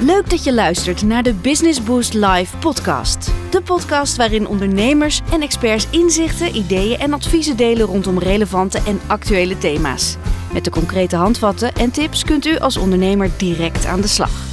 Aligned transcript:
Leuk 0.00 0.30
dat 0.30 0.44
je 0.44 0.54
luistert 0.54 1.02
naar 1.02 1.22
de 1.22 1.34
Business 1.34 1.82
Boost 1.82 2.14
Live 2.14 2.56
podcast. 2.56 3.30
De 3.50 3.62
podcast 3.62 4.16
waarin 4.16 4.46
ondernemers 4.46 5.20
en 5.32 5.42
experts 5.42 5.86
inzichten, 5.90 6.56
ideeën 6.56 6.98
en 6.98 7.12
adviezen 7.12 7.56
delen 7.56 7.86
rondom 7.86 8.18
relevante 8.18 8.78
en 8.86 9.00
actuele 9.06 9.58
thema's. 9.58 10.16
Met 10.52 10.64
de 10.64 10.70
concrete 10.70 11.16
handvatten 11.16 11.74
en 11.74 11.90
tips 11.90 12.24
kunt 12.24 12.46
u 12.46 12.58
als 12.58 12.76
ondernemer 12.76 13.30
direct 13.36 13.86
aan 13.86 14.00
de 14.00 14.08
slag. 14.08 14.44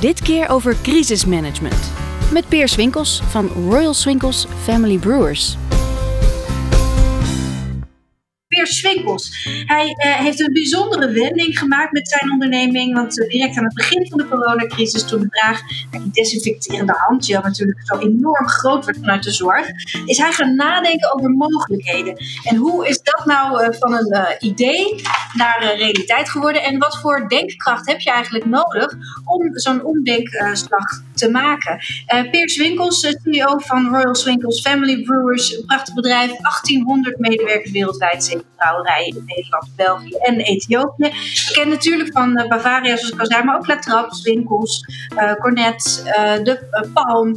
Dit 0.00 0.22
keer 0.22 0.48
over 0.48 0.76
crisismanagement. 0.82 1.92
Met 2.32 2.48
Peer 2.48 2.68
Swinkels 2.68 3.22
van 3.28 3.48
Royal 3.48 3.94
Swinkels 3.94 4.46
Family 4.62 4.98
Brewers. 4.98 5.56
Peer 8.62 8.72
Swinkels. 8.72 9.46
Hij 9.66 9.86
uh, 9.86 10.14
heeft 10.14 10.40
een 10.40 10.52
bijzondere 10.52 11.10
wending 11.10 11.58
gemaakt 11.58 11.92
met 11.92 12.08
zijn 12.08 12.32
onderneming. 12.32 12.94
Want 12.94 13.18
uh, 13.18 13.28
direct 13.28 13.56
aan 13.56 13.64
het 13.64 13.74
begin 13.74 14.06
van 14.08 14.18
de 14.18 14.28
coronacrisis, 14.28 15.04
toen 15.04 15.20
de 15.20 15.26
vraag 15.30 15.60
naar 15.90 16.00
die 16.00 16.10
desinfecterende 16.12 16.94
handgel 16.96 17.40
natuurlijk 17.42 17.80
zo 17.84 17.98
enorm 17.98 18.48
groot 18.48 18.84
werd 18.84 18.98
vanuit 18.98 19.22
de 19.22 19.30
zorg, 19.30 19.66
is 20.06 20.18
hij 20.18 20.32
gaan 20.32 20.54
nadenken 20.54 21.14
over 21.14 21.30
mogelijkheden. 21.30 22.16
En 22.42 22.56
hoe 22.56 22.88
is 22.88 23.02
dat 23.02 23.24
nou 23.24 23.64
uh, 23.64 23.68
van 23.78 23.94
een 23.94 24.36
idee 24.38 25.02
naar 25.32 25.74
realiteit 25.76 26.30
geworden? 26.30 26.62
En 26.62 26.78
wat 26.78 26.98
voor 26.98 27.28
denkkracht 27.28 27.88
heb 27.88 28.00
je 28.00 28.10
eigenlijk 28.10 28.44
nodig 28.44 28.92
om 29.24 29.58
zo'n 29.58 29.84
omdenkslag 29.84 31.02
te 31.14 31.30
maken? 31.30 31.78
Peer 32.30 32.48
Swinkels, 32.48 33.00
CEO 33.00 33.58
van 33.58 33.88
Royal 33.88 34.14
Swinkels 34.14 34.60
Family 34.60 35.02
Brewers, 35.02 35.56
een 35.56 35.64
prachtig 35.66 35.94
bedrijf, 35.94 36.30
1800 36.30 37.18
medewerkers 37.18 37.70
wereldwijd 37.70 38.24
brouwerijen 38.62 39.16
in 39.16 39.22
Nederland, 39.26 39.68
België 39.76 40.16
en 40.20 40.40
Ethiopië. 40.40 41.06
Ik 41.06 41.50
ken 41.52 41.68
natuurlijk 41.68 42.12
van 42.12 42.40
uh, 42.40 42.48
Bavaria, 42.48 42.96
zoals 42.96 43.12
ik 43.12 43.20
al 43.20 43.26
zei, 43.26 43.44
maar 43.44 43.56
ook 43.56 43.66
La 43.66 43.78
Trappe, 43.78 44.20
Winkels, 44.22 44.84
uh, 45.16 45.32
Cornet, 45.32 46.02
uh, 46.06 46.12
de 46.44 46.88
Palm. 46.92 47.34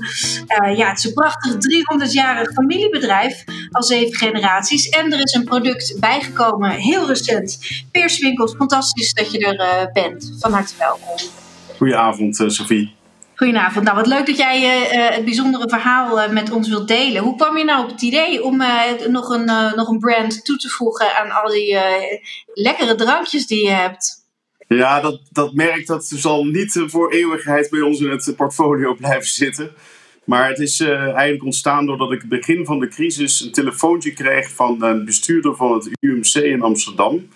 ja, 0.75 0.89
het 0.89 0.97
is 0.97 1.05
een 1.05 1.13
prachtig 1.13 1.53
300-jarig 1.53 2.51
familiebedrijf 2.53 3.43
al 3.71 3.83
zeven 3.83 4.15
generaties. 4.15 4.89
En 4.89 5.13
er 5.13 5.21
is 5.21 5.33
een 5.33 5.43
product 5.43 5.97
bijgekomen, 5.99 6.71
heel 6.71 7.07
recent. 7.07 7.59
Peerswinkels, 7.91 8.55
fantastisch 8.55 9.13
dat 9.13 9.31
je 9.31 9.39
er 9.39 9.89
bent. 9.93 10.35
Van 10.39 10.51
harte 10.51 10.73
welkom. 10.77 11.17
Goedenavond, 11.77 12.43
Sophie. 12.47 12.95
Goedenavond. 13.35 13.85
Nou, 13.85 13.97
wat 13.97 14.07
leuk 14.07 14.25
dat 14.25 14.37
jij 14.37 14.61
uh, 14.61 15.15
het 15.15 15.25
bijzondere 15.25 15.69
verhaal 15.69 16.23
uh, 16.23 16.29
met 16.29 16.51
ons 16.51 16.69
wilt 16.69 16.87
delen. 16.87 17.21
Hoe 17.21 17.35
kwam 17.35 17.57
je 17.57 17.63
nou 17.63 17.83
op 17.83 17.91
het 17.91 18.01
idee 18.01 18.43
om 18.43 18.57
nog, 19.07 19.29
een, 19.29 19.45
nog 19.75 19.89
een 19.89 19.99
brand 19.99 20.45
toe 20.45 20.57
te 20.57 20.69
voegen 20.69 21.17
aan 21.17 21.31
al 21.31 21.49
die 21.49 21.77
lekkere 22.53 22.95
drankjes 22.95 23.47
die 23.47 23.63
je 23.63 23.71
hebt? 23.71 24.23
Ja, 24.67 25.01
dat, 25.01 25.21
dat 25.31 25.53
merk 25.53 25.87
dat 25.87 26.05
zal 26.05 26.43
niet 26.43 26.83
voor 26.87 27.11
eeuwigheid 27.11 27.69
bij 27.69 27.81
ons 27.81 27.99
in 27.99 28.09
het 28.09 28.33
portfolio 28.35 28.93
blijven 29.01 29.29
zitten. 29.29 29.71
Maar 30.23 30.49
het 30.49 30.59
is 30.59 30.79
eigenlijk 30.79 31.43
ontstaan 31.43 31.85
doordat 31.85 32.11
ik 32.11 32.29
begin 32.29 32.65
van 32.65 32.79
de 32.79 32.87
crisis 32.87 33.41
een 33.41 33.51
telefoontje 33.51 34.13
kreeg 34.13 34.49
van 34.49 34.83
een 34.83 35.05
bestuurder 35.05 35.55
van 35.55 35.73
het 35.73 35.89
UMC 35.99 36.33
in 36.33 36.61
Amsterdam. 36.61 37.27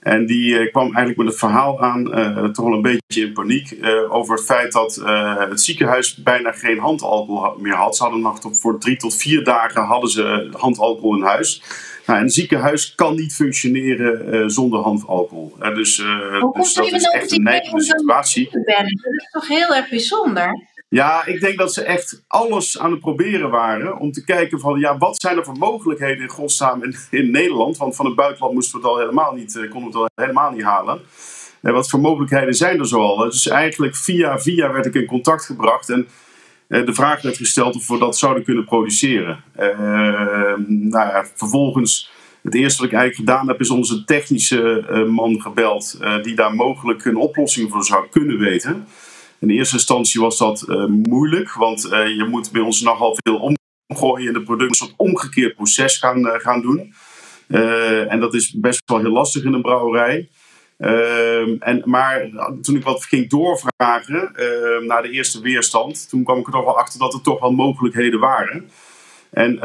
En 0.00 0.26
die 0.26 0.52
uh, 0.52 0.70
kwam 0.70 0.84
eigenlijk 0.84 1.16
met 1.16 1.26
het 1.26 1.38
verhaal 1.38 1.80
aan, 1.80 2.18
uh, 2.18 2.44
toch 2.44 2.64
wel 2.64 2.74
een 2.74 2.82
beetje 2.82 3.26
in 3.26 3.32
paniek, 3.32 3.70
uh, 3.70 4.14
over 4.14 4.34
het 4.34 4.44
feit 4.44 4.72
dat 4.72 5.02
het 5.48 5.60
ziekenhuis 5.60 6.14
bijna 6.14 6.52
geen 6.52 6.78
handalcohol 6.78 7.56
meer 7.58 7.74
had. 7.74 7.96
Ze 7.96 8.02
hadden 8.02 8.20
nog 8.20 8.38
voor 8.42 8.78
drie 8.78 8.96
tot 8.96 9.16
vier 9.16 9.44
dagen 9.44 9.82
hadden 9.82 10.10
ze 10.10 10.48
handalcohol 10.52 11.16
in 11.16 11.22
huis. 11.22 11.62
Nou, 12.06 12.22
een 12.22 12.30
ziekenhuis 12.30 12.94
kan 12.94 13.14
niet 13.14 13.34
functioneren 13.34 14.50
zonder 14.50 14.80
handalcohol. 14.80 15.54
dus, 15.74 15.96
dus 16.52 16.74
dat 16.74 16.92
is 16.92 17.04
echt 17.04 17.32
een 17.32 17.42
nijpende 17.42 17.82
situatie. 17.82 18.48
Dat 18.50 18.84
is 18.84 19.30
toch 19.32 19.48
heel 19.48 19.74
erg 19.74 19.88
bijzonder? 19.88 20.68
Ja, 20.90 21.26
ik 21.26 21.40
denk 21.40 21.58
dat 21.58 21.72
ze 21.72 21.82
echt 21.82 22.22
alles 22.26 22.78
aan 22.78 22.90
het 22.90 23.00
proberen 23.00 23.50
waren 23.50 23.98
om 23.98 24.12
te 24.12 24.24
kijken 24.24 24.60
van 24.60 24.78
ja, 24.80 24.98
wat 24.98 25.20
zijn 25.20 25.36
er 25.36 25.44
voor 25.44 25.58
mogelijkheden 25.58 26.22
in 26.22 26.28
godsnaam 26.28 26.82
in, 26.82 26.94
in 27.10 27.30
Nederland? 27.30 27.76
Want 27.76 27.96
van 27.96 28.06
het 28.06 28.14
buitenland 28.14 28.54
moesten 28.54 28.80
we 28.80 28.86
het 28.86 28.94
al 28.94 29.00
helemaal 29.00 29.34
niet, 29.34 29.56
eh, 29.56 29.70
konden 29.70 29.92
we 29.92 29.98
het 29.98 30.16
al 30.16 30.24
helemaal 30.24 30.50
niet 30.50 30.62
halen. 30.62 31.00
En 31.60 31.72
wat 31.72 31.90
voor 31.90 32.00
mogelijkheden 32.00 32.54
zijn 32.54 32.78
er 32.78 32.86
zoal? 32.86 33.16
Dus 33.16 33.48
eigenlijk 33.48 33.96
via 33.96 34.38
via 34.38 34.72
werd 34.72 34.86
ik 34.86 34.94
in 34.94 35.06
contact 35.06 35.44
gebracht 35.44 35.90
en 35.90 36.08
eh, 36.68 36.86
de 36.86 36.94
vraag 36.94 37.22
werd 37.22 37.36
gesteld 37.36 37.74
of 37.74 37.88
we 37.88 37.98
dat 37.98 38.18
zouden 38.18 38.44
kunnen 38.44 38.64
produceren. 38.64 39.44
Uh, 39.60 39.78
nou 40.66 41.08
ja, 41.08 41.26
vervolgens, 41.34 42.10
het 42.42 42.54
eerste 42.54 42.82
wat 42.82 42.90
ik 42.92 42.98
eigenlijk 42.98 43.28
gedaan 43.28 43.48
heb, 43.48 43.60
is 43.60 43.70
onze 43.70 44.04
technische 44.04 44.84
man 45.10 45.40
gebeld, 45.40 45.98
die 46.22 46.34
daar 46.34 46.54
mogelijk 46.54 47.04
een 47.04 47.16
oplossing 47.16 47.70
voor 47.70 47.84
zou 47.84 48.06
kunnen 48.08 48.38
weten. 48.38 48.86
In 49.40 49.50
eerste 49.50 49.74
instantie 49.74 50.20
was 50.20 50.38
dat 50.38 50.64
uh, 50.68 50.84
moeilijk, 50.86 51.52
want 51.52 51.84
uh, 51.84 52.16
je 52.16 52.26
moet 52.28 52.52
bij 52.52 52.60
ons 52.60 52.80
nogal 52.80 53.16
veel 53.22 53.54
omgooien 53.86 54.26
in 54.26 54.32
de 54.32 54.42
producten, 54.42 54.68
een 54.68 54.88
soort 54.88 54.94
omgekeerd 54.96 55.54
proces 55.54 55.98
gaan, 55.98 56.18
uh, 56.18 56.32
gaan 56.32 56.60
doen. 56.60 56.94
en 58.08 58.20
dat 58.20 58.34
is 58.34 58.52
best 58.52 58.82
wel 58.86 58.98
heel 58.98 59.10
lastig 59.10 59.44
in 59.44 59.52
een 59.52 59.62
brouwerij. 59.62 60.28
Ehm, 60.78 61.56
en, 61.58 61.82
maar 61.84 62.30
toen 62.62 62.76
ik 62.76 62.84
wat 62.84 63.04
ging 63.04 63.28
doorvragen 63.28 64.34
ehm, 64.34 64.86
naar 64.86 65.02
de 65.02 65.10
eerste 65.10 65.40
weerstand, 65.40 66.08
toen 66.08 66.24
kwam 66.24 66.38
ik 66.38 66.46
er 66.46 66.52
toch 66.52 66.64
wel 66.64 66.78
achter 66.78 66.98
dat 66.98 67.14
er 67.14 67.20
toch 67.20 67.40
wel 67.40 67.52
mogelijkheden 67.52 68.20
waren. 68.20 68.70
En 69.30 69.58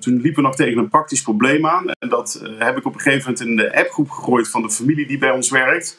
toen 0.00 0.20
liepen 0.20 0.42
we 0.42 0.48
nog 0.48 0.56
tegen 0.56 0.78
een 0.78 0.88
praktisch 0.88 1.22
probleem 1.22 1.66
aan. 1.66 1.88
En 1.88 2.08
dat 2.08 2.42
heb 2.58 2.76
ik 2.76 2.86
op 2.86 2.94
een 2.94 3.00
gegeven 3.00 3.32
moment 3.32 3.48
in 3.48 3.56
de 3.56 3.76
appgroep 3.76 4.10
gegooid 4.10 4.48
van 4.48 4.62
de 4.62 4.70
familie 4.70 5.06
die 5.06 5.18
bij 5.18 5.30
ons 5.30 5.50
werkt. 5.50 5.98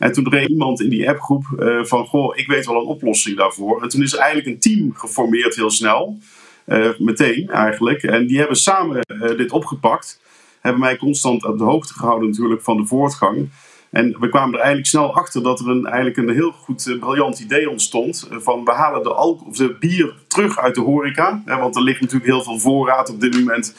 En 0.00 0.12
toen 0.12 0.28
reed 0.28 0.48
iemand 0.48 0.80
in 0.80 0.88
die 0.88 1.08
appgroep 1.08 1.44
uh, 1.58 1.84
van, 1.84 2.06
goh, 2.06 2.36
ik 2.36 2.46
weet 2.46 2.66
wel 2.66 2.80
een 2.80 2.86
oplossing 2.86 3.36
daarvoor. 3.36 3.82
En 3.82 3.88
toen 3.88 4.02
is 4.02 4.12
er 4.12 4.18
eigenlijk 4.18 4.48
een 4.48 4.58
team 4.60 4.94
geformeerd 4.94 5.56
heel 5.56 5.70
snel. 5.70 6.18
Uh, 6.66 6.88
meteen 6.98 7.50
eigenlijk. 7.50 8.02
En 8.02 8.26
die 8.26 8.38
hebben 8.38 8.56
samen 8.56 9.00
uh, 9.12 9.36
dit 9.36 9.52
opgepakt. 9.52 10.20
Hebben 10.60 10.80
mij 10.80 10.96
constant 10.96 11.44
op 11.44 11.58
de 11.58 11.64
hoogte 11.64 11.92
gehouden 11.92 12.28
natuurlijk 12.28 12.62
van 12.62 12.76
de 12.76 12.86
voortgang. 12.86 13.48
En 13.90 14.16
we 14.20 14.28
kwamen 14.28 14.52
er 14.52 14.58
eigenlijk 14.58 14.88
snel 14.88 15.14
achter 15.14 15.42
dat 15.42 15.60
er 15.60 15.68
een, 15.68 15.86
eigenlijk 15.86 16.16
een 16.16 16.34
heel 16.34 16.52
goed, 16.52 16.96
briljant 17.00 17.38
idee 17.38 17.70
ontstond. 17.70 18.28
Van 18.30 18.64
we 18.64 18.72
halen 18.72 19.02
de, 19.02 19.12
alcohol, 19.14 19.50
of 19.50 19.56
de 19.56 19.76
bier 19.80 20.14
terug 20.26 20.58
uit 20.58 20.74
de 20.74 20.80
horeca. 20.80 21.42
Hè, 21.44 21.56
want 21.56 21.76
er 21.76 21.82
ligt 21.82 22.00
natuurlijk 22.00 22.30
heel 22.30 22.42
veel 22.42 22.58
voorraad 22.58 23.10
op 23.10 23.20
dit 23.20 23.34
moment 23.34 23.74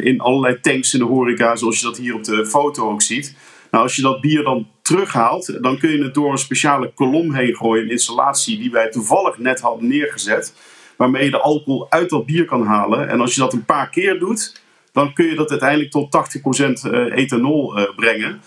in 0.00 0.20
allerlei 0.20 0.60
tanks 0.60 0.92
in 0.92 0.98
de 0.98 1.04
horeca. 1.04 1.56
Zoals 1.56 1.80
je 1.80 1.86
dat 1.86 1.96
hier 1.96 2.14
op 2.14 2.24
de 2.24 2.46
foto 2.46 2.90
ook 2.90 3.02
ziet. 3.02 3.34
Nou, 3.70 3.84
als 3.84 3.96
je 3.96 4.02
dat 4.02 4.20
bier 4.20 4.42
dan 4.42 4.68
terughaalt, 4.82 5.62
dan 5.62 5.78
kun 5.78 5.90
je 5.90 6.02
het 6.02 6.14
door 6.14 6.32
een 6.32 6.38
speciale 6.38 6.92
kolom 6.94 7.34
heen 7.34 7.56
gooien. 7.56 7.84
Een 7.84 7.90
installatie 7.90 8.58
die 8.58 8.70
wij 8.70 8.90
toevallig 8.90 9.38
net 9.38 9.60
hadden 9.60 9.88
neergezet. 9.88 10.54
Waarmee 10.96 11.24
je 11.24 11.30
de 11.30 11.40
alcohol 11.40 11.86
uit 11.90 12.10
dat 12.10 12.26
bier 12.26 12.44
kan 12.44 12.66
halen. 12.66 13.08
En 13.08 13.20
als 13.20 13.34
je 13.34 13.40
dat 13.40 13.52
een 13.52 13.64
paar 13.64 13.90
keer 13.90 14.18
doet, 14.18 14.60
dan 14.92 15.12
kun 15.12 15.26
je 15.26 15.34
dat 15.34 15.50
uiteindelijk 15.50 15.90
tot 15.90 16.16
80% 16.38 16.90
eh, 16.90 17.16
ethanol 17.16 17.78
uh, 17.78 17.84
brengen. 17.96 18.40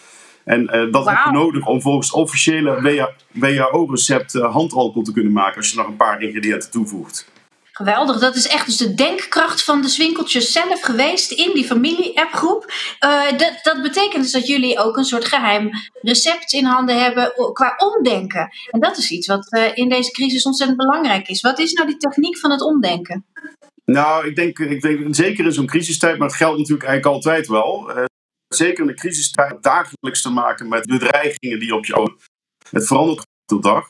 En 0.44 0.62
uh, 0.62 0.70
dat 0.70 0.92
wow. 0.92 1.08
heb 1.08 1.18
je 1.26 1.32
nodig 1.32 1.66
om 1.66 1.82
volgens 1.82 2.12
officiële 2.12 3.08
WHO-recept 3.32 4.34
handalcohol 4.34 5.04
te 5.04 5.14
kunnen 5.14 5.32
maken. 5.32 5.58
Als 5.58 5.72
je 5.72 5.78
nog 5.78 5.88
een 5.88 5.96
paar 5.96 6.22
ingrediënten 6.22 6.72
toevoegt. 6.72 7.32
Geweldig, 7.76 8.20
dat 8.20 8.36
is 8.36 8.48
echt 8.48 8.66
dus 8.66 8.78
de 8.78 8.94
denkkracht 8.94 9.64
van 9.64 9.82
de 9.82 9.88
Swinkeltjes 9.88 10.52
zelf 10.52 10.82
geweest 10.82 11.32
in 11.32 11.52
die 11.54 11.64
familie-appgroep. 11.64 12.74
Uh, 13.06 13.38
dat, 13.38 13.60
dat 13.64 13.82
betekent 13.82 14.24
dus 14.24 14.32
dat 14.32 14.48
jullie 14.48 14.80
ook 14.80 14.98
een 14.98 15.06
soort 15.06 15.26
geheim 15.26 15.70
recept 16.02 16.54
in 16.54 16.66
handen 16.66 17.04
hebben 17.04 17.34
qua 17.54 17.74
omdenken. 17.78 18.50
En 18.70 18.80
dat 18.80 18.98
is 18.98 19.12
iets 19.12 19.28
wat 19.28 19.48
uh, 19.50 19.78
in 19.78 19.90
deze 19.90 20.12
crisis 20.12 20.44
ontzettend 20.44 20.80
belangrijk 20.80 21.28
is. 21.28 21.42
Wat 21.42 21.60
is 21.60 21.74
nou 21.74 21.88
die 21.88 21.98
techniek 21.98 22.38
van 22.38 22.52
het 22.52 22.62
omdenken? 22.62 23.26
Nou, 23.86 24.28
ik 24.28 24.36
denk, 24.36 24.60
ik 24.60 24.82
denk 24.82 25.16
zeker 25.16 25.46
in 25.46 25.54
zo'n 25.54 25.66
crisistijd, 25.66 26.18
maar 26.18 26.28
het 26.28 26.38
geldt 26.38 26.58
natuurlijk 26.58 26.88
eigenlijk 26.88 27.16
altijd 27.16 27.48
wel. 27.48 27.98
Uh, 27.98 28.04
zeker 28.48 28.82
in 28.82 28.88
de 28.88 28.94
crisistijd 28.94 29.64
dagelijks 29.64 30.22
te 30.22 30.30
maken 30.30 30.70
met 30.70 30.86
bedreigingen 30.86 31.60
die 31.60 31.76
op 31.76 31.86
je 31.86 32.16
Het 32.70 32.88
verandert 32.88 33.26
de 33.46 33.60
dag. 33.60 33.90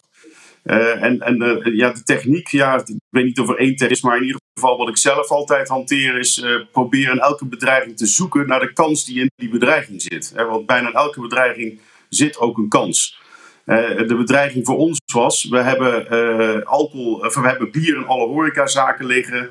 Uh, 0.64 1.04
en 1.04 1.20
en 1.20 1.44
uh, 1.44 1.76
ja, 1.76 1.92
de 1.92 2.04
techniek, 2.04 2.48
ja, 2.48 2.78
ik 2.78 2.96
weet 3.10 3.26
niet 3.26 3.40
of 3.40 3.50
er 3.50 3.58
één 3.58 3.76
techniek 3.76 3.98
is, 3.98 4.02
maar 4.02 4.18
in 4.18 4.24
ieder 4.24 4.42
geval 4.54 4.78
wat 4.78 4.90
ik 4.90 4.98
zelf 4.98 5.30
altijd 5.30 5.68
hanteer 5.68 6.20
is 6.20 6.38
uh, 6.38 6.62
proberen 6.72 7.20
elke 7.20 7.46
bedreiging 7.46 7.98
te 7.98 8.06
zoeken 8.06 8.48
naar 8.48 8.60
de 8.60 8.74
kans 8.74 9.06
die 9.06 9.20
in 9.20 9.32
die 9.36 9.50
bedreiging 9.50 10.02
zit. 10.02 10.34
want 10.36 10.66
bijna 10.66 10.92
elke 10.92 11.22
bedreiging 11.22 11.80
zit 12.10 12.38
ook 12.38 12.58
een 12.58 12.70
kans. 12.70 13.22
de 13.66 14.16
bedreiging 14.18 14.66
voor 14.66 14.78
ons 14.78 15.00
was, 15.14 15.48
we 15.50 15.60
hebben 15.60 16.66
alcohol, 16.66 17.14
of 17.14 17.36
we 17.36 17.48
hebben 17.48 17.72
bier 17.72 17.96
in 17.96 18.06
alle 18.06 18.28
horecazaken 18.28 19.06
liggen. 19.06 19.50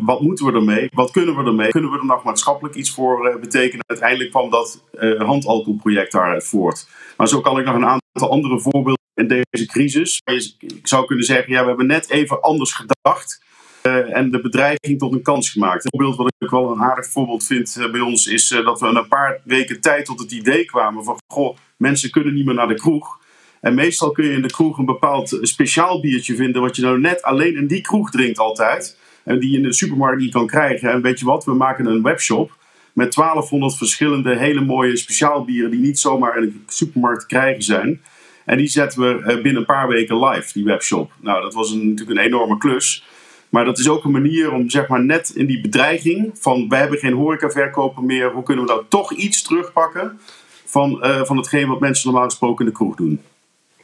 wat 0.00 0.20
moeten 0.20 0.46
we 0.46 0.52
ermee? 0.52 0.88
Wat 0.92 1.10
kunnen 1.10 1.36
we 1.36 1.44
ermee? 1.44 1.70
Kunnen 1.70 1.90
we 1.90 1.98
er 1.98 2.04
nog 2.04 2.22
maatschappelijk 2.22 2.74
iets 2.74 2.90
voor 2.90 3.38
betekenen? 3.40 3.84
Uiteindelijk 3.86 4.30
kwam 4.30 4.50
dat 4.50 4.84
handalcoholproject 5.18 6.12
daaruit 6.12 6.46
voort. 6.46 6.88
Maar 7.16 7.28
zo 7.28 7.40
kan 7.40 7.58
ik 7.58 7.64
nog 7.64 7.74
een 7.74 7.86
aantal 7.86 8.30
andere 8.30 8.60
voorbeelden 8.60 8.97
in 9.18 9.28
deze 9.28 9.66
crisis. 9.66 10.22
Ik 10.58 10.86
zou 10.86 11.06
kunnen 11.06 11.24
zeggen, 11.24 11.52
ja, 11.52 11.60
we 11.60 11.68
hebben 11.68 11.86
net 11.86 12.10
even 12.10 12.42
anders 12.42 12.72
gedacht. 12.72 13.46
Uh, 13.82 14.16
en 14.16 14.30
de 14.30 14.40
bedreiging 14.40 14.98
tot 14.98 15.12
een 15.12 15.22
kans 15.22 15.50
gemaakt. 15.50 15.84
Een 15.84 15.90
voorbeeld 15.90 16.16
wat 16.16 16.32
ik 16.38 16.50
wel 16.50 16.70
een 16.70 16.82
aardig 16.82 17.06
voorbeeld 17.06 17.44
vind 17.44 17.76
uh, 17.78 17.90
bij 17.90 18.00
ons 18.00 18.26
is 18.26 18.50
uh, 18.50 18.64
dat 18.64 18.80
we 18.80 18.86
een 18.86 19.08
paar 19.08 19.40
weken 19.44 19.80
tijd 19.80 20.04
tot 20.04 20.20
het 20.20 20.32
idee 20.32 20.64
kwamen 20.64 21.04
van 21.04 21.18
goh, 21.26 21.56
mensen 21.76 22.10
kunnen 22.10 22.34
niet 22.34 22.44
meer 22.44 22.54
naar 22.54 22.68
de 22.68 22.74
kroeg. 22.74 23.18
En 23.60 23.74
meestal 23.74 24.10
kun 24.10 24.24
je 24.24 24.32
in 24.32 24.42
de 24.42 24.52
kroeg 24.52 24.78
een 24.78 24.84
bepaald 24.84 25.38
speciaal 25.42 26.00
biertje 26.00 26.34
vinden, 26.34 26.62
wat 26.62 26.76
je 26.76 26.82
nou 26.82 27.00
net 27.00 27.22
alleen 27.22 27.56
in 27.56 27.66
die 27.66 27.80
kroeg 27.80 28.10
drinkt 28.10 28.38
altijd. 28.38 28.98
En 29.24 29.38
die 29.38 29.50
je 29.50 29.56
in 29.56 29.62
de 29.62 29.72
supermarkt 29.72 30.20
niet 30.20 30.32
kan 30.32 30.46
krijgen. 30.46 30.90
En 30.90 31.02
weet 31.02 31.18
je 31.18 31.24
wat, 31.24 31.44
we 31.44 31.54
maken 31.54 31.86
een 31.86 32.02
webshop 32.02 32.56
met 32.92 33.14
1200 33.14 33.76
verschillende 33.76 34.36
hele 34.36 34.60
mooie 34.60 34.96
speciaalbieren 34.96 35.70
die 35.70 35.80
niet 35.80 35.98
zomaar 35.98 36.36
in 36.36 36.42
de 36.42 36.72
supermarkt 36.72 37.20
te 37.20 37.26
krijgen 37.26 37.62
zijn. 37.62 38.00
En 38.48 38.56
die 38.56 38.66
zetten 38.66 39.00
we 39.00 39.22
eh, 39.22 39.34
binnen 39.34 39.56
een 39.56 39.64
paar 39.64 39.88
weken 39.88 40.24
live, 40.24 40.52
die 40.52 40.64
webshop. 40.64 41.12
Nou, 41.20 41.42
dat 41.42 41.54
was 41.54 41.70
een, 41.70 41.88
natuurlijk 41.88 42.18
een 42.18 42.24
enorme 42.24 42.58
klus. 42.58 43.04
Maar 43.48 43.64
dat 43.64 43.78
is 43.78 43.88
ook 43.88 44.04
een 44.04 44.10
manier 44.10 44.52
om 44.52 44.70
zeg 44.70 44.88
maar 44.88 45.04
net 45.04 45.28
in 45.28 45.46
die 45.46 45.60
bedreiging 45.60 46.30
van 46.34 46.68
we 46.68 46.76
hebben 46.76 46.98
geen 46.98 47.12
horecaverkoper 47.12 48.02
meer, 48.02 48.32
hoe 48.32 48.42
kunnen 48.42 48.64
we 48.64 48.70
nou 48.70 48.84
toch 48.88 49.12
iets 49.12 49.42
terugpakken 49.42 50.20
van, 50.64 51.06
uh, 51.06 51.24
van 51.24 51.36
hetgeen 51.36 51.68
wat 51.68 51.80
mensen 51.80 52.10
normaal 52.10 52.28
gesproken 52.28 52.64
in 52.64 52.70
de 52.70 52.76
kroeg 52.76 52.96
doen. 52.96 53.22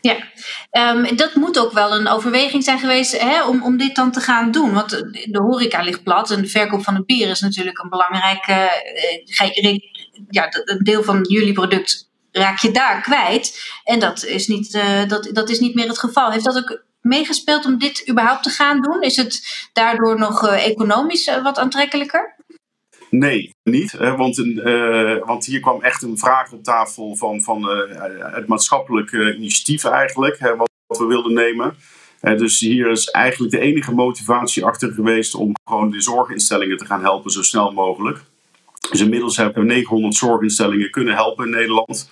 Ja, 0.00 0.16
um, 0.94 1.16
dat 1.16 1.34
moet 1.34 1.58
ook 1.58 1.72
wel 1.72 1.94
een 1.94 2.08
overweging 2.08 2.64
zijn 2.64 2.78
geweest 2.78 3.20
hè, 3.20 3.44
om, 3.44 3.62
om 3.62 3.76
dit 3.76 3.94
dan 3.94 4.12
te 4.12 4.20
gaan 4.20 4.50
doen. 4.50 4.72
Want 4.72 4.90
de 5.30 5.40
horeca 5.40 5.82
ligt 5.82 6.02
plat 6.02 6.30
en 6.30 6.42
de 6.42 6.48
verkoop 6.48 6.82
van 6.82 6.94
het 6.94 7.06
bier 7.06 7.28
is 7.28 7.40
natuurlijk 7.40 7.82
een 7.82 7.88
belangrijk. 7.88 8.48
Uh, 8.48 8.66
ja, 10.28 10.46
een 10.50 10.78
deel 10.82 11.02
van 11.02 11.24
jullie 11.28 11.52
product 11.52 12.12
raak 12.36 12.58
je 12.58 12.70
daar 12.70 13.00
kwijt. 13.00 13.72
En 13.84 13.98
dat 13.98 14.24
is 14.24 14.46
niet, 14.46 14.74
uh, 14.74 15.08
dat, 15.08 15.28
dat 15.32 15.50
is 15.50 15.60
niet 15.60 15.74
meer 15.74 15.88
het 15.88 15.98
geval. 15.98 16.30
Heeft 16.30 16.44
dat 16.44 16.56
ook 16.56 16.82
meegespeeld 17.00 17.64
om 17.64 17.78
dit 17.78 18.08
überhaupt 18.10 18.42
te 18.42 18.50
gaan 18.50 18.80
doen? 18.80 19.02
Is 19.02 19.16
het 19.16 19.68
daardoor 19.72 20.18
nog 20.18 20.46
uh, 20.46 20.66
economisch 20.66 21.30
wat 21.42 21.58
aantrekkelijker? 21.58 22.34
Nee, 23.10 23.50
niet. 23.62 23.92
Hè, 23.92 24.16
want, 24.16 24.38
uh, 24.38 25.26
want 25.26 25.44
hier 25.44 25.60
kwam 25.60 25.82
echt 25.82 26.02
een 26.02 26.18
vraag 26.18 26.52
op 26.52 26.64
tafel 26.64 27.16
van, 27.16 27.42
van 27.42 27.64
het 28.32 28.46
maatschappelijk 28.46 29.12
initiatief 29.12 29.84
eigenlijk, 29.84 30.38
hè, 30.38 30.56
wat, 30.56 30.70
wat, 30.86 30.98
we 30.98 31.04
wilden 31.04 31.32
nemen. 31.32 31.76
dus 32.20 32.60
hier 32.60 32.90
is 32.90 33.10
eigenlijk 33.10 33.52
de 33.52 33.60
enige 33.60 33.94
motivatie 33.94 34.64
achter 34.64 34.92
geweest 34.92 35.34
om 35.34 35.52
gewoon 35.64 35.90
de 35.90 36.00
zorginstellingen 36.00 36.76
te 36.76 36.86
gaan 36.86 37.02
helpen 37.02 37.30
zo 37.30 37.42
snel 37.42 37.72
mogelijk. 37.72 38.20
Dus 38.90 39.00
inmiddels 39.00 39.36
hebben 39.36 39.62
we 39.62 39.68
900 39.68 40.14
zorginstellingen 40.14 40.90
kunnen 40.90 41.14
helpen 41.14 41.44
in 41.44 41.50
Nederland 41.50 42.08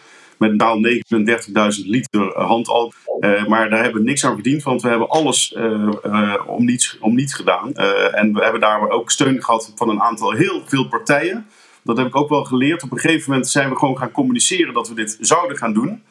met 0.48 0.58
taal 0.58 0.76
39.000 0.76 1.86
liter 1.86 2.38
handalcohol. 2.38 3.24
Uh, 3.24 3.46
maar 3.46 3.70
daar 3.70 3.82
hebben 3.82 4.02
we 4.02 4.08
niks 4.08 4.24
aan 4.24 4.34
verdiend, 4.34 4.62
want 4.62 4.82
we 4.82 4.88
hebben 4.88 5.08
alles 5.08 5.54
uh, 5.56 6.34
om, 6.46 6.64
niets, 6.64 6.98
om 7.00 7.14
niets 7.14 7.34
gedaan. 7.34 7.74
en 7.74 8.34
we 8.34 8.42
hebben 8.42 8.60
daar 8.60 8.88
ook 8.88 9.10
steun 9.10 9.42
gehad 9.42 9.72
van 9.74 9.88
een 9.88 10.00
aantal 10.00 10.32
heel 10.32 10.62
veel 10.66 10.88
partijen. 10.88 11.46
Dat 11.84 11.96
heb 11.96 12.06
ik 12.06 12.16
ook 12.16 12.28
wel 12.28 12.44
geleerd. 12.44 12.82
Op 12.82 12.92
een 12.92 12.98
gegeven 12.98 13.30
moment 13.30 13.48
zijn 13.48 13.68
we 13.68 13.76
gewoon 13.76 13.98
gaan 13.98 14.10
communiceren 14.10 14.74
dat 14.74 14.88
we 14.88 14.94
dit 14.94 15.16
zouden 15.20 15.56
gaan 15.56 15.72
doen. 15.72 16.02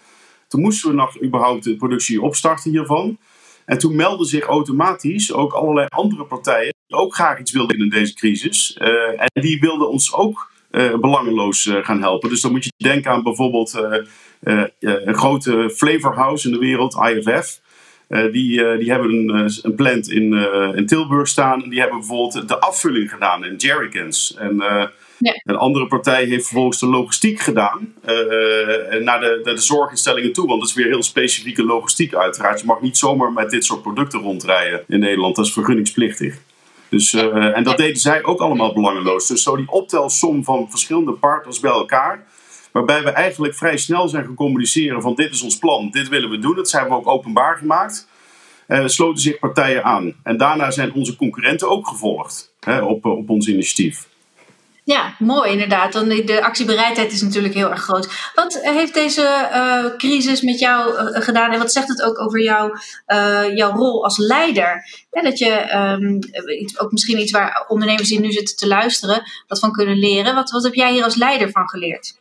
Toen 0.48 0.62
moesten 0.62 0.90
we 0.90 0.96
nog 0.96 1.24
überhaupt 1.24 1.64
de 1.64 1.76
productie 1.76 2.22
opstarten 2.22 2.72
hiervan. 2.72 3.18
En 3.66 3.78
toen 3.78 3.96
meldden 3.96 4.28
zich 4.28 4.44
automatisch 4.44 5.34
ook 5.34 5.54
allerlei 5.54 5.88
andere 5.90 6.26
partijen 6.26 6.74
die 6.88 6.98
ook 6.98 7.16
graag 7.16 7.40
iets 7.40 7.52
wilden 7.52 7.78
in 7.78 7.90
deze 7.90 8.14
crisis. 8.14 8.78
en 9.18 9.42
die 9.42 9.60
wilden 9.60 9.90
ons 9.90 10.14
ook 10.14 10.51
uh, 10.72 10.96
belangeloos 10.96 11.66
uh, 11.66 11.86
gaan 11.86 12.02
helpen. 12.02 12.30
Dus 12.30 12.42
dan 12.42 12.52
moet 12.52 12.64
je 12.64 12.72
denken 12.78 13.12
aan 13.12 13.24
bijvoorbeeld 13.24 13.82
uh, 14.44 14.64
een 14.80 15.16
grote 15.16 15.70
flavorhouse 15.76 16.48
in 16.48 16.54
de 16.54 16.60
wereld, 16.60 16.96
IFF. 16.96 17.60
die, 18.08 18.78
die 18.78 18.92
hebben 18.92 19.12
een, 19.12 19.52
een 19.62 19.76
plant 19.76 20.10
in, 20.10 20.34
in 20.76 20.86
Tilburg 20.86 21.28
staan. 21.28 21.64
En 21.64 21.70
die 21.70 21.80
hebben 21.80 22.00
bijvoorbeeld 22.00 22.48
de 22.48 22.60
afvulling 22.60 23.12
gedaan 23.12 23.46
in 23.46 23.56
jerrycans. 23.56 24.36
En 24.38 24.56
ja. 25.18 25.42
een 25.44 25.56
andere 25.56 25.88
partij 25.88 26.24
heeft 26.24 26.46
vervolgens 26.46 26.80
de 26.80 26.86
logistiek 26.86 27.40
gedaan 27.40 27.94
naar, 29.00 29.20
de, 29.20 29.42
naar 29.44 29.56
de 29.56 29.62
zorginstellingen 29.62 30.34
toe. 30.34 30.48
Want 30.48 30.60
dat 30.60 30.70
is 30.70 30.76
weer 30.76 30.88
heel 30.88 31.04
specifieke 31.04 31.64
logistiek 31.64 32.16
uiteraard. 32.16 32.60
Je 32.60 32.66
mag 32.66 32.82
niet 32.82 32.98
zomaar 32.98 33.32
met 33.32 33.50
dit 33.50 33.66
soort 33.66 33.82
producten 33.82 34.20
rondrijden 34.20 34.84
in 34.88 35.00
Nederland. 35.00 35.36
Dat 35.36 35.46
is 35.46 35.54
vergunningsplichtig. 35.54 36.38
Dus, 36.92 37.14
uh, 37.14 37.58
en 37.58 37.64
dat 37.64 37.78
deden 37.78 38.00
zij 38.00 38.24
ook 38.24 38.40
allemaal 38.40 38.74
belangeloos. 38.74 39.28
Dus 39.28 39.44
zo 39.44 39.56
die 39.56 39.72
optelsom 39.72 40.44
van 40.44 40.70
verschillende 40.70 41.12
partners 41.12 41.60
bij 41.60 41.72
elkaar. 41.72 42.24
Waarbij 42.72 43.04
we 43.04 43.10
eigenlijk 43.10 43.56
vrij 43.56 43.78
snel 43.78 44.08
zijn 44.08 44.26
gaan 44.26 44.36
communiceren 44.36 45.02
van 45.02 45.16
dit 45.16 45.32
is 45.32 45.42
ons 45.42 45.58
plan, 45.58 45.90
dit 45.92 46.10
willen 46.10 46.30
we 46.30 46.40
doen. 46.40 46.56
Dat 46.56 46.70
zijn 46.70 46.88
we 46.88 46.94
ook 46.94 47.08
openbaar 47.08 47.58
gemaakt. 47.58 48.08
Uh, 48.68 48.88
sloten 48.88 49.22
zich 49.22 49.40
partijen 49.40 49.84
aan. 49.84 50.14
En 50.24 50.38
daarna 50.38 50.72
zijn 50.72 50.94
onze 50.94 51.16
concurrenten 51.16 51.70
ook 51.70 51.88
gevolgd 51.88 52.54
hè, 52.60 52.82
op, 52.82 53.06
op 53.06 53.30
ons 53.30 53.48
initiatief. 53.48 54.08
Ja, 54.92 55.16
mooi 55.20 55.52
inderdaad. 55.52 55.94
Dan 55.94 56.10
de 56.10 56.44
actiebereidheid 56.44 57.12
is 57.12 57.22
natuurlijk 57.22 57.54
heel 57.54 57.70
erg 57.70 57.82
groot. 57.82 58.32
Wat 58.36 58.60
heeft 58.62 58.94
deze 58.94 59.50
uh, 59.54 59.98
crisis 59.98 60.42
met 60.42 60.60
jou 60.60 60.94
uh, 60.94 61.22
gedaan 61.22 61.52
en 61.52 61.60
wat 61.60 61.72
zegt 61.72 61.88
het 61.88 62.02
ook 62.02 62.20
over 62.20 62.42
jou, 62.44 62.78
jouw 63.56 63.72
rol 63.72 64.04
als 64.04 64.18
leider? 64.18 64.86
Dat 65.10 65.38
je 65.38 65.76
um, 65.76 66.20
ook 66.78 66.92
misschien 66.92 67.20
iets 67.20 67.32
waar 67.32 67.66
ondernemers 67.68 68.10
die 68.10 68.20
nu 68.20 68.32
zitten 68.32 68.56
te 68.56 68.68
luisteren, 68.68 69.24
wat 69.48 69.60
van 69.60 69.72
kunnen 69.72 69.98
leren. 69.98 70.36
Wat, 70.36 70.52
wat 70.52 70.64
heb 70.64 70.74
jij 70.74 70.92
hier 70.92 71.04
als 71.04 71.16
leider 71.16 71.52
van 71.52 71.70
geleerd? 71.70 72.20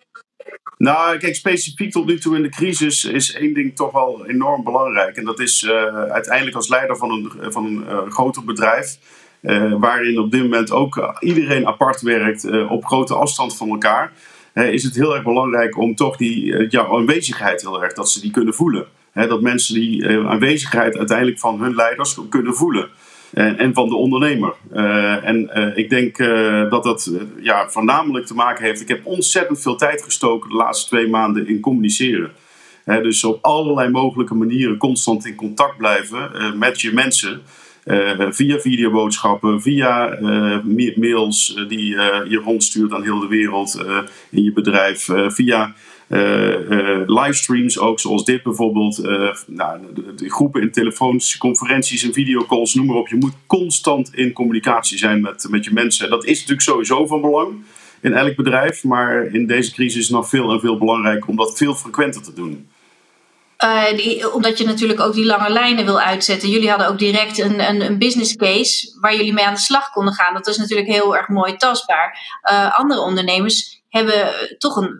Nou, 0.77 1.19
kijk, 1.19 1.35
specifiek 1.35 1.93
tot 1.93 2.07
nu 2.07 2.19
toe 2.19 2.37
in 2.37 2.43
de 2.43 2.49
crisis 2.49 3.05
is 3.05 3.33
één 3.33 3.55
ding 3.55 3.77
toch 3.77 3.93
wel 3.93 4.27
enorm 4.27 4.65
belangrijk. 4.65 5.17
En 5.17 5.25
dat 5.25 5.41
is 5.41 5.69
uiteindelijk 6.11 6.57
als 6.57 6.69
leider 6.69 6.97
van 6.97 7.11
een, 7.11 7.53
van 7.53 7.65
een 7.65 8.11
groter 8.11 8.45
bedrijf 8.45 8.99
uh, 9.43 9.75
waarin 9.79 10.19
op 10.19 10.31
dit 10.31 10.43
moment 10.43 10.71
ook 10.71 11.17
iedereen 11.21 11.67
apart 11.67 12.01
werkt 12.01 12.45
uh, 12.45 12.71
op 12.71 12.85
grote 12.85 13.15
afstand 13.15 13.57
van 13.57 13.69
elkaar, 13.69 14.13
is 14.55 14.85
het 14.85 14.95
heel 14.95 15.15
erg 15.15 15.25
belangrijk 15.25 15.79
om 15.79 15.95
toch 15.95 16.17
die 16.17 16.67
ja, 16.71 16.87
aanwezigheid 16.87 17.63
heel 17.63 17.83
erg, 17.83 17.93
dat 17.93 18.11
ze 18.11 18.21
die 18.21 18.31
kunnen 18.31 18.55
voelen. 18.55 18.87
dat 19.13 19.41
mensen 19.41 19.75
die 19.75 20.09
aanwezigheid 20.09 20.99
uiteindelijk 20.99 21.39
van 21.39 21.61
hun 21.61 21.75
leiders 21.75 22.19
kunnen 22.29 22.55
voelen. 22.55 22.89
en 23.33 23.75
van 23.75 23.89
de 23.89 23.95
ondernemer. 23.95 24.55
en 25.25 25.51
ik 25.77 25.91
denk 25.91 26.17
dat 26.71 26.83
dat 26.83 27.13
ja, 27.41 27.69
voornamelijk 27.69 28.27
te 28.27 28.35
maken 28.35 28.65
heeft. 28.65 28.81
Ik 28.81 28.89
heb 28.89 29.07
ontzettend 29.07 29.61
veel 29.61 29.77
tijd 29.77 30.03
gestoken 30.03 30.49
de 30.49 30.57
laatste 30.57 30.89
twee 30.89 31.09
maanden 31.09 31.49
in 31.49 31.61
communiceren. 31.61 32.31
dus 32.85 33.25
op 33.25 33.45
allerlei 33.45 33.91
mogelijke 33.91 34.35
manieren 34.35 34.77
constant 34.77 35.27
in 35.27 35.35
contact 35.35 35.77
blijven 35.77 36.31
met 36.59 36.81
je 36.81 36.93
mensen. 36.93 37.43
Uh, 37.91 38.27
via 38.31 38.59
videoboodschappen, 38.59 39.63
via 39.63 40.21
uh, 40.21 40.95
mails 40.97 41.57
uh, 41.57 41.69
die 41.69 41.87
je 42.29 42.41
rondstuurt 42.45 42.93
aan 42.93 43.03
heel 43.03 43.19
de 43.19 43.27
wereld 43.27 43.85
in 44.31 44.43
je 44.43 44.53
bedrijf, 44.53 45.09
via 45.27 45.75
livestreams 47.07 47.79
ook, 47.79 48.01
zoals 48.01 48.25
dit 48.25 48.43
bijvoorbeeld. 48.43 49.03
Nou, 49.47 49.81
de, 50.17 50.31
groepen 50.31 50.63
in 50.63 50.71
telefoons, 50.71 51.39
conferenties 51.39 52.03
en 52.03 52.13
videocalls, 52.13 52.75
noem 52.75 52.87
maar 52.87 52.97
op. 52.97 53.09
Je 53.09 53.17
moet 53.17 53.35
constant 53.47 54.15
in 54.15 54.33
communicatie 54.33 54.99
zijn 54.99 55.21
met, 55.21 55.47
met 55.51 55.65
je 55.65 55.73
mensen. 55.73 56.11
Dat 56.11 56.25
is 56.25 56.35
natuurlijk 56.39 56.61
sowieso 56.61 57.07
van 57.07 57.21
belang 57.21 57.55
in 58.01 58.13
elk 58.13 58.37
bedrijf, 58.37 58.85
maar 58.85 59.25
in 59.25 59.47
deze 59.47 59.73
crisis 59.73 60.09
nog 60.09 60.29
veel 60.29 60.53
en 60.53 60.61
veel 60.61 60.79
belangrijker 60.79 61.29
om 61.29 61.37
dat 61.37 61.57
veel 61.57 61.75
frequenter 61.75 62.23
te 62.23 62.33
doen. 62.33 62.69
Die, 63.97 64.33
omdat 64.33 64.59
je 64.59 64.65
natuurlijk 64.65 65.01
ook 65.01 65.13
die 65.13 65.25
lange 65.25 65.51
lijnen 65.51 65.85
wil 65.85 66.01
uitzetten. 66.01 66.49
Jullie 66.49 66.69
hadden 66.69 66.89
ook 66.89 66.99
direct 66.99 67.39
een, 67.39 67.69
een, 67.69 67.81
een, 67.81 67.99
business 67.99 68.37
case 68.37 68.99
waar 69.01 69.17
jullie 69.17 69.33
mee 69.33 69.45
aan 69.45 69.55
de 69.55 69.61
slag 69.61 69.91
konden 69.91 70.15
gaan. 70.15 70.35
Dat 70.35 70.47
is 70.47 70.57
natuurlijk 70.57 70.89
heel 70.89 71.17
erg 71.17 71.29
mooi 71.29 71.57
tastbaar. 71.57 72.39
Uh, 72.51 72.79
andere 72.79 73.01
ondernemers 73.01 73.83
hebben 73.89 74.29
toch 74.59 74.77
een 74.77 74.99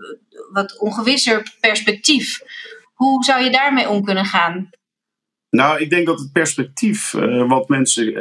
wat 0.53 0.79
ongewisser 0.79 1.57
perspectief. 1.61 2.41
Hoe 2.95 3.25
zou 3.25 3.43
je 3.43 3.51
daarmee 3.51 3.89
om 3.89 4.05
kunnen 4.05 4.25
gaan? 4.25 4.71
Nou, 5.51 5.81
ik 5.81 5.91
denk 5.91 6.07
dat 6.07 6.19
het 6.19 6.33
perspectief 6.33 7.13
uh, 7.13 7.49
wat 7.49 7.69
mensen 7.69 8.15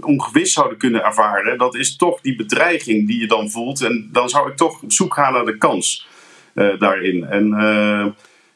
ongewis 0.00 0.52
zouden 0.52 0.78
kunnen 0.78 1.04
ervaren, 1.04 1.58
dat 1.58 1.74
is 1.74 1.96
toch 1.96 2.20
die 2.20 2.36
bedreiging 2.36 3.06
die 3.06 3.20
je 3.20 3.26
dan 3.26 3.50
voelt. 3.50 3.82
En 3.82 4.08
dan 4.12 4.28
zou 4.28 4.50
ik 4.50 4.56
toch 4.56 4.82
op 4.82 4.92
zoek 4.92 5.14
gaan 5.14 5.32
naar 5.32 5.44
de 5.44 5.58
kans 5.58 6.06
daarin. 6.54 7.24
En 7.24 7.54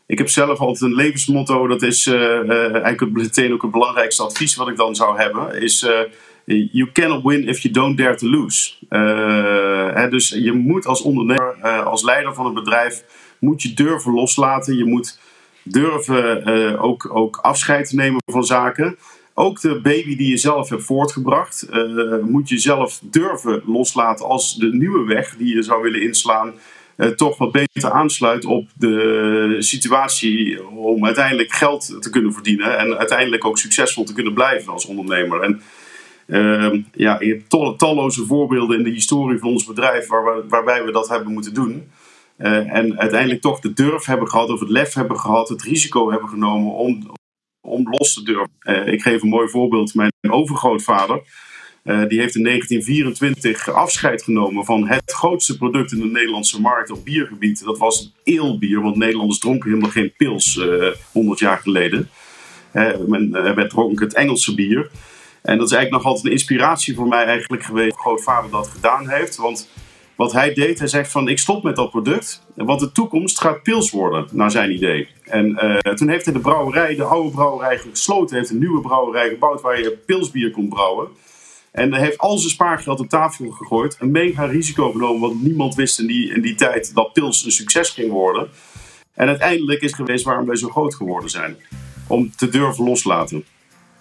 ik 0.07 0.19
heb 0.19 0.29
zelf 0.29 0.59
altijd 0.59 0.81
een 0.81 0.97
levensmotto, 0.97 1.67
dat 1.67 1.83
is 1.83 2.07
uh, 2.07 2.51
eigenlijk 2.73 3.13
meteen 3.13 3.53
ook 3.53 3.63
het 3.63 3.71
belangrijkste 3.71 4.23
advies 4.23 4.57
wat 4.57 4.69
ik 4.69 4.77
dan 4.77 4.95
zou 4.95 5.19
hebben, 5.19 5.63
is 5.63 5.83
uh, 5.83 6.69
you 6.73 6.93
cannot 6.93 7.23
win 7.23 7.49
if 7.49 7.59
you 7.59 7.75
don't 7.75 7.99
dare 7.99 8.15
to 8.15 8.29
lose. 8.29 8.73
Hè, 9.95 10.09
dus 10.09 10.29
je 10.29 10.53
moet 10.53 10.87
als 10.87 11.03
ondernemer, 11.03 11.83
als 11.85 12.03
leider 12.03 12.35
van 12.35 12.47
een 12.47 12.55
bedrijf, 12.55 13.05
moet 13.39 13.63
je 13.63 13.75
durven 13.75 14.13
loslaten. 14.13 14.77
Je 14.77 14.85
moet 14.85 15.19
durven 15.63 16.79
ook, 16.79 17.09
ook 17.13 17.37
afscheid 17.37 17.93
nemen 17.93 18.23
van 18.33 18.45
zaken. 18.45 18.99
Ook 19.35 19.61
de 19.61 19.81
baby 19.81 20.17
die 20.17 20.29
je 20.29 20.37
zelf 20.37 20.69
hebt 20.69 20.85
voortgebracht, 20.85 21.69
moet 22.23 22.49
je 22.49 22.59
zelf 22.59 23.01
durven 23.03 23.63
loslaten 23.67 24.27
als 24.27 24.55
de 24.55 24.75
nieuwe 24.75 25.05
weg 25.05 25.37
die 25.37 25.55
je 25.55 25.63
zou 25.63 25.83
willen 25.83 26.03
inslaan 26.03 26.55
uh, 26.97 27.09
toch 27.09 27.39
wat 27.39 27.53
beter 27.53 27.91
aansluit 27.91 28.45
op 28.45 28.69
de 28.75 29.57
situatie 29.59 30.67
om 30.67 31.05
uiteindelijk 31.05 31.53
geld 31.53 31.97
te 32.01 32.11
kunnen 32.11 32.33
verdienen 32.33 32.79
en 32.79 32.99
uiteindelijk 32.99 33.45
ook 33.45 33.59
succesvol 33.59 34.05
te 34.05 34.13
kunnen 34.13 34.35
blijven 34.35 34.73
als 34.73 34.87
ondernemer. 34.87 35.41
En 35.41 35.63
uh, 36.27 36.83
ja, 36.93 37.21
je 37.21 37.43
hebt 37.49 37.79
talloze 37.79 38.27
voorbeelden 38.27 38.79
in 38.79 38.85
de 38.85 38.91
historie 38.91 39.39
van 39.39 39.49
ons 39.49 39.65
bedrijf 39.65 40.07
waar 40.07 40.49
waarbij 40.49 40.85
we 40.85 40.93
dat 40.93 41.09
hebben 41.09 41.33
moeten 41.33 41.55
doen. 41.55 41.91
en 42.37 42.99
uiteindelijk 42.99 43.41
toch 43.41 43.61
de 43.61 43.73
durf 43.73 44.05
hebben 44.05 44.29
gehad, 44.29 44.51
of 44.51 44.61
het 44.61 44.69
lef 44.69 44.95
hebben 44.95 45.19
gehad, 45.19 45.49
het 45.49 45.63
risico 45.63 46.11
hebben 46.11 46.29
genomen 46.29 46.73
om, 46.73 47.11
om 47.61 47.87
los 47.91 48.15
te 48.15 48.23
durven. 48.23 48.93
ik 48.93 49.03
geef 49.03 49.23
een 49.23 49.29
mooi 49.29 49.49
voorbeeld. 49.49 49.95
Mijn 49.95 50.13
overgrootvader, 50.29 51.23
die 51.85 52.21
heeft 52.21 52.35
in 52.35 52.45
1924 52.45 53.71
afscheid 53.71 54.23
genomen 54.23 54.65
van 54.65 54.89
het 54.89 55.13
grootste 55.13 55.57
product 55.57 55.93
in 55.93 55.99
de 55.99 56.07
Nederlandse 56.07 56.61
markt 56.61 56.91
op 56.91 57.05
biergebied. 57.05 57.65
Dat 57.65 57.79
was 57.79 58.13
eelbier, 58.23 58.81
want 58.81 58.97
Nederlanders 58.97 59.39
dronken 59.39 59.69
helemaal 59.69 59.91
geen 59.91 60.13
pils 60.17 60.61
100 61.13 61.39
jaar 61.39 61.59
geleden. 61.59 62.09
men 63.07 63.31
werd 63.31 63.71
dronken 63.71 64.05
het 64.05 64.15
Engelse 64.15 64.55
bier. 64.55 64.91
En 65.43 65.59
dat 65.59 65.67
is 65.67 65.73
eigenlijk 65.73 66.03
nog 66.03 66.13
altijd 66.13 66.25
een 66.25 66.39
inspiratie 66.39 66.95
voor 66.95 67.09
mij 67.09 67.25
eigenlijk 67.25 67.63
geweest. 67.63 67.97
Grootvader 67.97 68.51
dat 68.51 68.69
gedaan 68.69 69.09
heeft. 69.09 69.37
Want 69.37 69.69
wat 70.15 70.33
hij 70.33 70.55
deed, 70.55 70.79
hij 70.79 70.89
zegt 70.89 71.11
van 71.11 71.29
ik 71.29 71.39
stop 71.39 71.63
met 71.63 71.77
dat 71.77 71.91
product. 71.91 72.43
Want 72.55 72.81
de 72.81 72.93
toekomst 72.93 73.41
gaat 73.41 73.63
pils 73.63 73.91
worden, 73.91 74.29
naar 74.33 74.51
zijn 74.51 74.73
idee. 74.73 75.09
En 75.25 75.49
uh, 75.49 75.77
toen 75.77 76.09
heeft 76.09 76.25
hij 76.25 76.35
de 76.35 76.41
brouwerij, 76.41 76.95
de 76.95 77.05
oude 77.05 77.31
brouwerij 77.31 77.79
gesloten. 77.79 78.37
heeft 78.37 78.51
een 78.51 78.59
nieuwe 78.59 78.81
brouwerij 78.81 79.29
gebouwd 79.29 79.61
waar 79.61 79.81
je 79.81 79.91
pilsbier 80.07 80.51
kon 80.51 80.69
brouwen. 80.69 81.09
En 81.75 81.95
heeft 81.95 82.19
al 82.19 82.39
zijn 82.39 82.51
spaargeld 82.51 83.01
op 83.01 83.09
tafel 83.09 83.51
gegooid. 83.51 83.97
Een 83.99 84.11
mega 84.11 84.45
risico 84.45 84.91
genomen, 84.91 85.21
want 85.21 85.43
niemand 85.43 85.75
wist 85.75 85.99
in 85.99 86.07
die, 86.07 86.35
in 86.35 86.43
die 86.43 86.55
tijd 86.55 86.95
dat 86.95 87.13
pils 87.13 87.45
een 87.45 87.51
succes 87.51 87.91
ging 87.91 88.11
worden. 88.11 88.49
En 89.15 89.29
uiteindelijk 89.29 89.81
is 89.81 89.93
geweest 89.93 90.25
waarom 90.25 90.47
wij 90.47 90.57
zo 90.57 90.69
groot 90.69 90.95
geworden 90.95 91.31
zijn. 91.31 91.57
Om 92.07 92.33
te 92.37 92.49
durven 92.49 92.85
loslaten. 92.85 93.45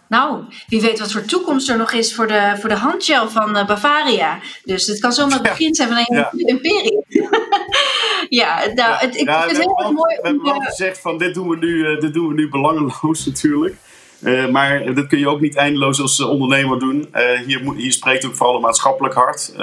Nou, 0.08 0.44
wie 0.68 0.82
weet 0.82 1.00
wat 1.00 1.12
voor 1.12 1.26
toekomst 1.26 1.70
er 1.70 1.78
nog 1.78 1.92
is 1.92 2.16
voor 2.16 2.28
de, 2.28 2.56
voor 2.60 2.70
de 2.70 2.76
handgel 2.76 3.30
van 3.30 3.58
uh, 3.58 3.66
Bavaria. 3.66 4.40
Dus 4.64 4.88
het 4.88 5.00
kan 5.00 5.12
zomaar 5.12 5.34
het 5.34 5.44
begin 5.44 5.76
zijn 5.76 5.88
van 5.88 5.98
een 5.98 6.18
ja. 6.18 6.32
imperium. 6.32 7.04
ja, 8.42 8.66
nou, 8.74 8.96
het, 8.98 9.16
ik 9.16 9.30
vind 9.30 9.58
het 9.58 9.58
heel 9.58 9.92
mooi. 9.92 10.16
We 10.16 10.28
hebben 10.28 10.44
wel 10.44 10.60
gezegd 10.60 11.00
van 11.00 11.18
dit 11.18 11.34
doen 11.34 11.48
we 11.50 11.58
nu, 11.58 11.68
uh, 11.68 12.00
dit 12.00 12.14
doen 12.14 12.28
we 12.28 12.34
nu 12.34 12.50
belangeloos 12.50 13.26
natuurlijk. 13.32 13.76
Uh, 14.24 14.48
maar 14.48 14.94
dat 14.94 15.08
kun 15.08 15.20
je 15.20 15.30
ook 15.30 15.42
niet 15.42 15.56
eindeloos 15.56 16.02
als 16.02 16.22
ondernemer 16.22 16.80
doen. 16.80 17.14
hier, 17.46 17.74
hier 17.76 17.92
spreekt 17.92 18.26
ook 18.26 18.36
vooral 18.36 18.56
een 18.56 18.62
maatschappelijk 18.62 19.14
hart. 19.14 19.54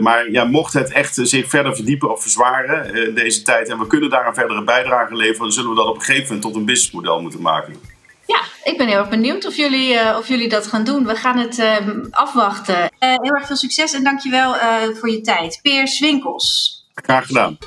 maar 0.00 0.30
ja, 0.30 0.44
mocht 0.44 0.72
het 0.72 0.92
echt 0.92 1.18
zich 1.22 1.48
verder 1.48 1.74
verdiepen 1.74 2.10
of 2.10 2.22
verzwaren 2.22 2.94
in 3.06 3.14
deze 3.14 3.42
tijd 3.42 3.68
en 3.68 3.78
we 3.78 3.86
kunnen 3.86 4.10
daar 4.10 4.26
een 4.26 4.34
verdere 4.34 4.64
bijdrage 4.64 5.16
leveren, 5.16 5.40
dan 5.40 5.52
zullen 5.52 5.70
we 5.70 5.76
dat 5.76 5.86
op 5.86 5.94
een 5.94 6.00
gegeven 6.00 6.24
moment 6.24 6.42
tot 6.42 6.54
een 6.54 6.64
businessmodel 6.64 7.20
moeten 7.20 7.40
maken. 7.40 7.74
Ja, 8.26 8.40
ik 8.64 8.78
ben 8.78 8.86
heel 8.86 8.98
erg 8.98 9.08
benieuwd 9.08 9.46
of 9.46 9.56
jullie, 9.56 9.94
uh, 9.94 10.16
of 10.18 10.28
jullie 10.28 10.48
dat 10.48 10.66
gaan 10.66 10.84
doen. 10.84 11.06
We 11.06 11.14
gaan 11.14 11.38
het 11.38 11.58
uh, 11.58 11.76
afwachten. 12.10 12.76
Uh, 12.76 12.88
heel 12.98 13.34
erg 13.34 13.46
veel 13.46 13.56
succes 13.56 13.92
en 13.92 14.04
dankjewel 14.04 14.54
voor 14.94 15.10
je 15.10 15.20
tijd. 15.20 15.58
Peer 15.62 15.88
Swinkels. 15.88 16.78
Graag 16.94 17.26
gedaan. 17.26 17.58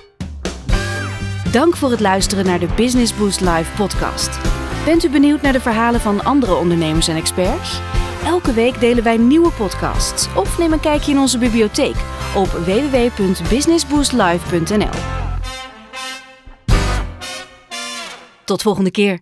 Dank 1.51 1.75
voor 1.75 1.92
het 1.92 2.00
luisteren 2.00 2.46
naar 2.46 2.60
de 2.60 2.68
Business 2.75 3.15
Boost 3.15 3.42
Live 3.42 3.72
podcast. 3.75 4.62
Bent 4.85 5.03
u 5.03 5.09
benieuwd 5.09 5.41
naar 5.41 5.53
de 5.53 5.61
verhalen 5.61 5.99
van 5.99 6.23
andere 6.23 6.55
ondernemers 6.55 7.07
en 7.07 7.15
experts? 7.15 7.79
Elke 8.25 8.53
week 8.53 8.79
delen 8.79 9.03
wij 9.03 9.17
nieuwe 9.17 9.51
podcasts 9.51 10.35
of 10.35 10.57
neem 10.57 10.73
een 10.73 10.79
kijkje 10.79 11.11
in 11.11 11.19
onze 11.19 11.37
bibliotheek 11.37 11.95
op 12.35 12.47
www.businessboostlive.nl. 12.47 14.99
Tot 18.45 18.61
volgende 18.61 18.91
keer. 18.91 19.19